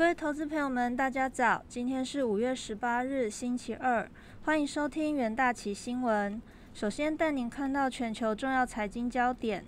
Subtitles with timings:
[0.00, 1.62] 各位投资朋友们，大家早！
[1.68, 4.10] 今天是五月十八日，星期二，
[4.44, 6.40] 欢迎收听元大旗新闻。
[6.72, 9.62] 首先带您看到全球重要财经焦点。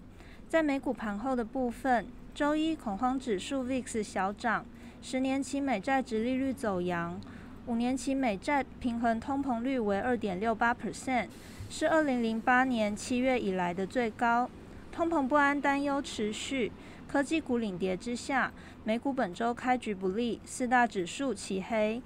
[0.49, 4.65] 在美股盘后的部分，周一恐慌指数 VIX 小涨，
[5.03, 7.21] 十年期美债直利率走扬，
[7.67, 11.27] 五年期美债平衡通膨率为二点六八 percent，
[11.69, 14.49] 是二零零八年七月以来的最高。
[14.91, 16.73] 通膨不安担忧持续，
[17.13, 18.51] 科技股领跌之下，
[18.85, 22.01] 美股本周开局不利，四大指数齐黑，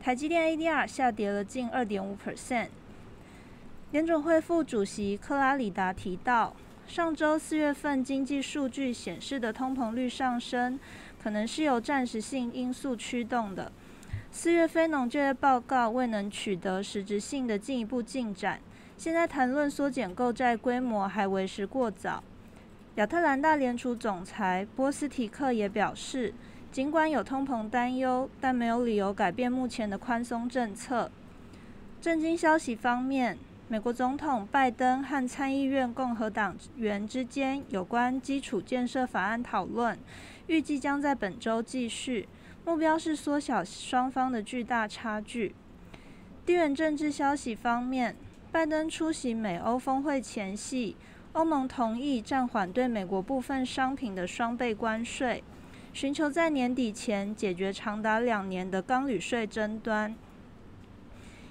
[0.00, 2.68] 台积电 ADR 下跌了近二点五 percent。
[3.90, 6.54] 联准会副主席克拉里达提到，
[6.86, 10.78] 上周四月份经济数据显示的通膨率上升，
[11.20, 13.72] 可能是由暂时性因素驱动的。
[14.30, 18.60] 四月非农就业报告未能取得实质性的进一步进展，
[18.96, 22.22] 现在谈论缩减购债规模还为时过早。
[22.96, 26.34] 亚特兰大联储总裁波斯提克也表示，
[26.70, 31.10] 尽管有通膨担忧，但没有理由改变目前的宽松政策。
[32.02, 39.98] 震惊消息方面，美国总统拜登和参议院共和党员之间有关基础建设法案讨论，
[40.48, 42.28] 预计将在本周继续，
[42.66, 45.54] 目标是缩小双方的巨大差距。
[46.44, 48.14] 地缘政治消息方面，
[48.50, 50.94] 拜登出席美欧峰会前夕。
[51.32, 55.42] 欧盟同意暂缓对美国部分商品的双倍关税，
[55.94, 60.14] 寻求在年底前解决长达两年的钢铝税争端。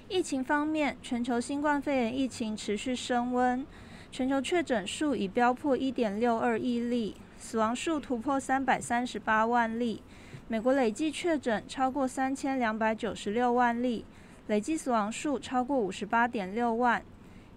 [0.08, 3.66] 疫情方面，全球新冠肺炎疫情持续升温，
[4.12, 10.00] 全球确诊数已飙破一点六二亿例，死亡数突破三百三十八万例。
[10.46, 14.04] 美国累计确诊超过三千两百九十六万例，
[14.46, 17.02] 累计死亡数超过五十八点六万。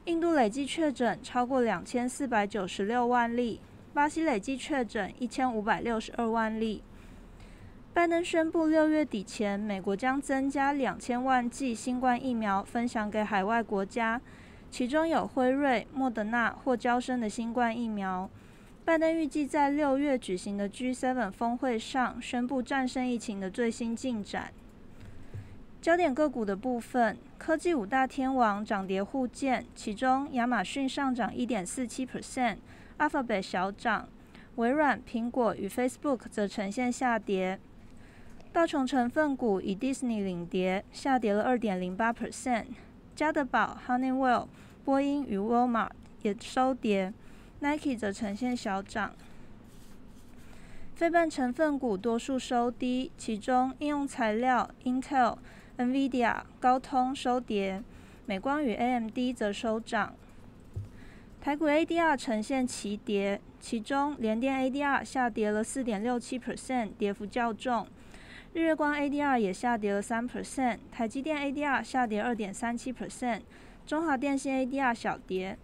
[0.06, 3.60] 印度累计确诊超过两千四百九十六万例，
[3.92, 6.84] 巴西累计确诊一千五百六十二万例。
[7.92, 14.22] 拜登宣布，六月底前，美国将增加两千万剂新冠疫苗分享给海外国家，
[14.70, 18.30] 其中有辉瑞、莫德纳或交生的新冠疫苗。
[18.84, 24.54] 拜登预计在六月举行的 G7 峰会上宣布战胜疫情的最新进展。
[25.86, 34.10] 焦点个股的部分，科技五大天王涨跌互见，其中亚马逊上涨一点四七 percent，Alphabet 小涨，
[34.56, 37.60] 微软、苹果与 Facebook 则呈现下跌。
[38.52, 42.66] 道琼成分股以 Disney 领跌，下跌了二点零八 percent，
[43.16, 44.48] 加德堡、Honeywell、
[44.84, 45.92] 波音与 Walmart
[46.24, 47.14] 也收跌
[47.60, 49.14] ，Nike 则呈现小涨。
[50.96, 55.38] 非半成分股多数收低，其中应用材料 Intel。
[55.78, 57.84] NVIDIA、高通收跌，
[58.26, 60.16] 美光与 AMD 则收涨。
[61.42, 67.86] 台股 ADR 呈现齐跌，其中联电 ADR 下跌了四点六七 percent，跌幅较重。
[68.54, 73.42] 日月光 ADR 也下跌了三 percent，台积电 ADR 下跌二点三七 percent，
[73.86, 75.58] 中华电信 ADR 小跌。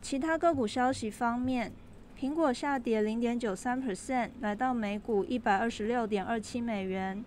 [0.00, 1.72] 其他个股消息方面，
[2.18, 7.24] 苹果下跌零点九三 percent，来到每股一百二十六点二七美元。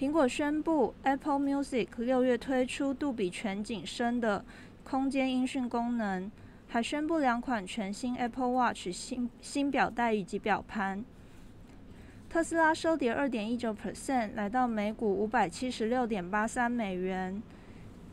[0.00, 4.42] 苹果宣布，Apple Music 六月推出杜比全景声的
[4.82, 6.30] 空间音讯功能，
[6.68, 11.04] 还宣布两款全新 Apple Watch 新新表带以及表盘。
[12.30, 17.42] 特斯拉收跌二点一九 percent，来到每股五百七十六点八三美元。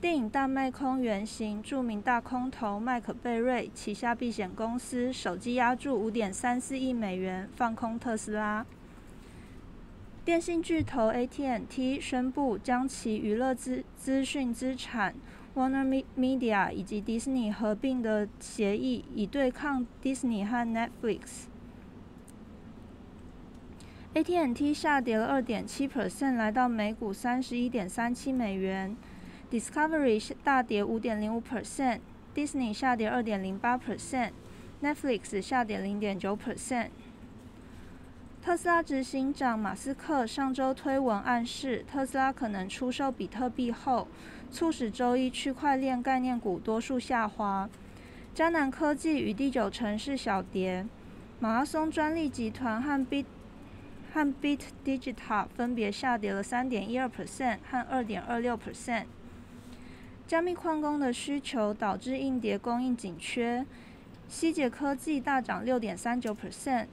[0.01, 8.65] 电影大卖空原型著名大空头麦克贝瑞旗下避险公司手机押注五点三四亿美元放空特斯拉。
[10.27, 15.15] 电信巨头 AT&T 宣布将其娱乐资资讯资产
[15.55, 21.45] Warner Media 以及迪士尼合并的协议，以对抗 Disney 和 Netflix。
[24.15, 28.97] AT&T 下跌了二点七 percent，来到每股三十一点三七美元。
[29.49, 36.89] Discovery 大跌五点零五 percent，Disney 下跌二点零八 percent，Netflix 下跌零点九 percent。
[38.47, 44.07] 特斯拉执行长马斯克上周推文暗示，特斯拉可能出售比特币后，
[44.49, 47.69] 促使周一区块链概念股多数下滑。
[48.33, 50.85] 迦南科技与第九城市小跌，
[51.41, 53.25] 马拉松专利集团和 Bit
[54.13, 59.07] 和 Bit Digital 分别下跌了三点一二 percent 和二点二六 percent。
[60.25, 63.65] 加密矿工的需求导致硬碟供应紧缺，
[64.29, 66.85] 希捷科技大涨六点三九 percent。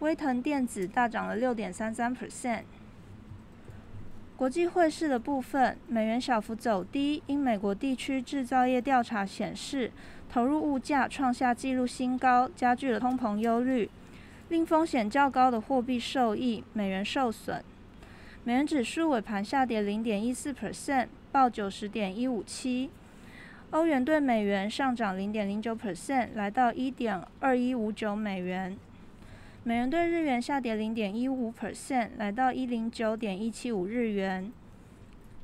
[0.00, 2.62] 威腾电子大涨了六点三三 percent。
[4.34, 9.92] 国际汇市的部分，美元小幅走低，因美国地区制造业调查显示，
[10.30, 13.90] 投入物价创下纪录新高，加剧了通膨忧虑，
[14.48, 17.62] 令风险较高的货币受益，美元受损。
[18.42, 22.88] 美元指数尾盘下跌零点一四 percent，报九十点一五七。
[23.72, 28.78] 欧元对美元上涨零点零九 percent，来到一点二一五九美元。
[29.62, 34.50] 美元对日元下跌零点一五 percent，来到一零九点一七五日元。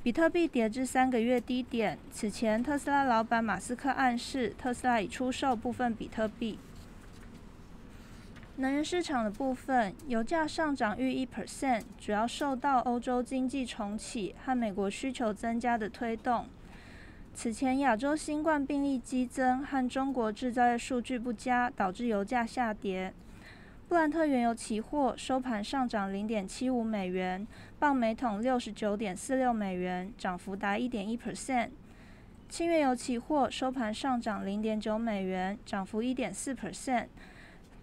[0.02, 1.98] 比特币跌至三个月低点。
[2.10, 6.58] 此前，特斯拉老板马斯克暗示，特斯拉已出售部分比特币。
[8.56, 16.46] 能源市场的部分，油价上涨逾一 percent，主要受到欧洲经济重启和美国需求增加的推动。
[17.34, 23.12] 此前，亚洲新冠病例激增和中国制造业数据不佳，导致油价下跌。
[23.88, 27.46] 布兰特原油期货收盘上涨零点七五美元，
[27.78, 31.68] 报每桶六十九点四六美元，涨幅达一点一 percent。
[32.48, 37.06] 轻原油期货收盘上涨零点九美元，涨幅一点四 percent。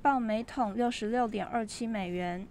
[0.01, 2.45] 报每桶六十六点二七美元。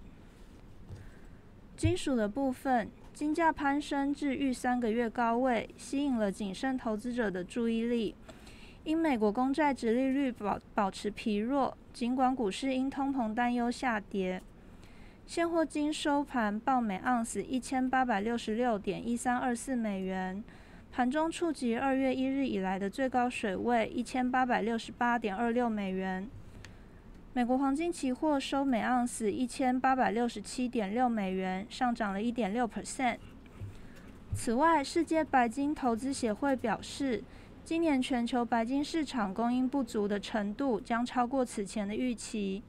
[1.77, 8.15] 金属的部分，金价攀升至逾三个月高位，吸引了谨慎投资者的注意力。
[8.85, 14.43] 因美国公债直利率保保持疲弱，尽管股市因通膨担忧下跌。
[15.25, 20.43] 现货金收盘报每盎司一千八百六十六点一三二四美元，
[20.91, 26.29] 盘中触及二月一日以来的最高水位一千八百六十八点二六美元。
[27.35, 33.19] 美国黄金期货收每盎司一千八百六十七点六美元，上涨了一点六 percent。
[34.35, 37.23] 此外，世界白金投资协会表示，
[37.65, 42.61] 今年全球白金市场供应不足的程度将超过此前的预期。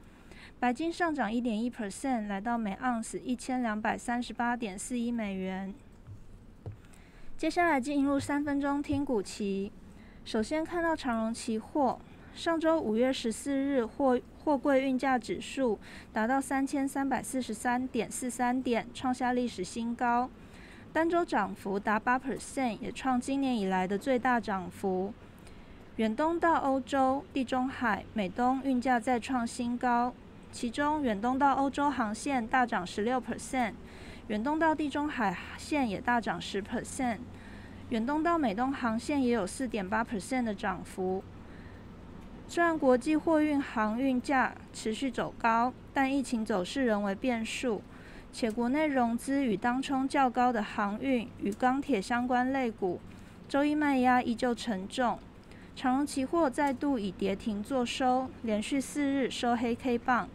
[0.60, 5.74] 白金上涨一点一 percent，来到每盎司一千两百三十八点四一美元。
[7.36, 9.72] 接下来进入三分钟听股期，
[10.24, 12.00] 首先看到长荣期货。
[12.36, 15.78] 上周五月十四日，货货柜运价指数
[16.12, 20.30] 达到三千三百四十三点四三点，创下历史新高，
[20.94, 25.12] 单周涨幅达八 percent，也创今年以来的最大涨幅。
[25.96, 30.14] 远东到欧洲、地中海、美东运价再创新高，
[30.52, 33.74] 其中远东到欧洲航线大涨十六 percent，
[34.28, 37.18] 远东到地中海线也大涨十 percent，
[37.90, 41.24] 远东到美东航线也有四点八 percent 的涨幅。
[42.48, 47.82] 虽然国际货运航运价持续走高，但疫情走势仍为变数，
[48.34, 53.00] 且国内融资与当冲较高的航运与钢铁相关类股，
[53.48, 55.20] 周一卖压依旧沉重。
[55.76, 60.28] 长荣期货再度以跌停作收，连续四日收黑 K 棒，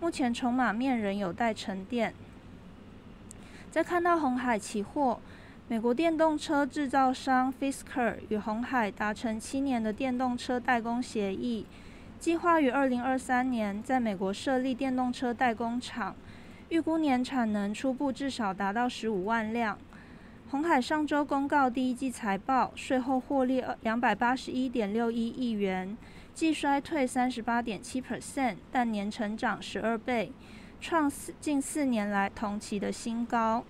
[0.00, 2.14] 目前筹码面仍有待沉淀。
[3.70, 5.20] 再看到红海期货。
[5.68, 11.64] 美国电动车制造商 Fisker 与红海达成七年的电动车代工协议，
[12.18, 16.14] 计划于二零二三年在美国设立电动车代工厂，
[16.72, 19.76] 预估年产能初步至少达到十五万辆。
[20.48, 25.94] 红海上周公告第一季财报，税后获利两百八十一点六一亿元，
[26.32, 30.32] 季衰退三十八点七 percent，但年成长十二倍，
[30.80, 33.62] 创四近四年来同期的新高。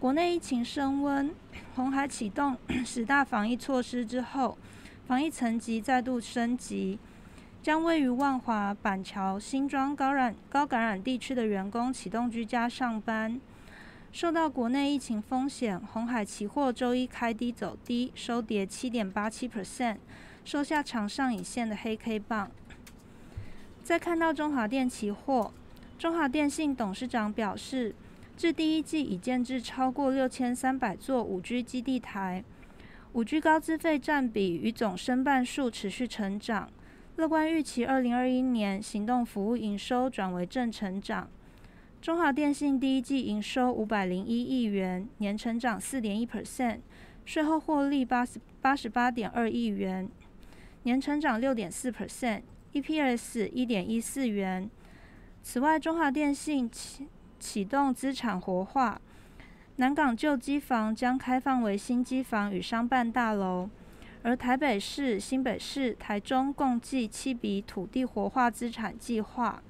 [0.00, 1.32] 国内疫情升温，
[1.76, 4.58] 红海启动 十大防疫措施之后，
[5.06, 6.98] 防疫层级再度升级，
[7.66, 13.40] 将位于万华、板桥、新庄高染高感染地区的员工启动居家上班。
[14.12, 19.96] 受到国内疫情风险，红海期货周一开低走低，收跌七点八七 percent，
[20.44, 22.48] 收下长上影线的黑 K 棒。
[23.82, 25.52] 再看到中华电期货，
[25.98, 27.92] 中华电信董事长表示。
[28.36, 32.44] 至第一季已建制超过六千三百座五 G 基地台，
[33.14, 36.68] 五 G 高资费占比与总申办数持续成长，
[37.16, 41.26] 乐观预期二零二一年行动服务营收转为正成长。
[42.02, 46.80] 中华电信第一季营收五百零一亿元，年成长四点一 percent，
[47.24, 50.06] 税后获利八十八十八点二亿元，
[50.82, 54.68] 年成长六点四 percent，EPS 一点一四元。
[55.42, 56.70] 此外，中华电信
[57.40, 59.00] 启动资产活化，
[59.76, 63.70] 南港旧机房将开放为新机房与商办大楼，
[64.26, 69.62] 而台北市、新北市、台中共计七笔土地活化资产计划。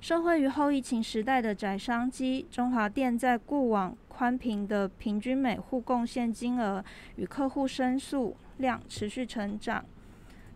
[0.00, 9.84] 受惠于后疫情时代的宅商机，中华电在过往宽频的平均每户贡献金额与客户申诉量持续成长。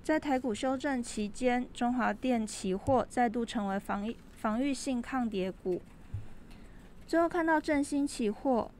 [0.03, 5.81] 在台股修正期间，中华电期货再度成为防疫防御性抗跌股。
[7.07, 8.73] 最后看到振兴期货，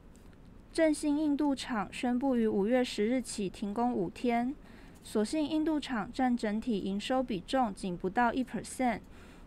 [0.73, 4.55] 振兴印度厂宣布于五月十日起停工五天。
[5.03, 9.01] 所幸印度厂占整体营收比重仅不到一 percent，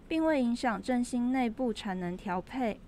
[0.07, 2.79] 并未影响振兴内部产能调配。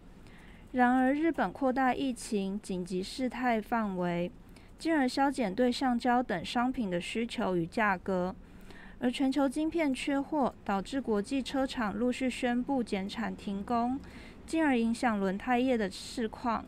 [0.71, 4.30] 然而，日本扩大疫情紧急事态范围，
[4.78, 8.37] 进而削减对橡胶等商品的需求与价格。
[9.00, 13.99] 而全球晶片缺货，导致国际车厂陆续宣布减产停工，
[14.47, 16.64] 进而影响轮胎业的市况。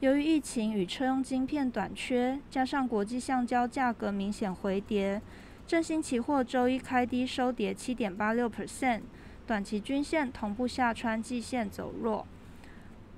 [0.00, 5.22] 由于疫情与车用晶片短缺，加上国际橡胶价格明显回跌，
[5.66, 9.00] 振兴期货周一开低收跌七点八六 percent，
[9.46, 12.26] 短期均线同步下穿季线走弱。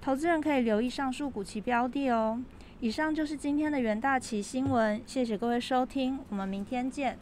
[0.00, 2.40] 投资人可以留意上述股期标的哦。
[2.78, 7.18] 以上就是今天的元大旗新闻，谢谢各位收听，我们明天见。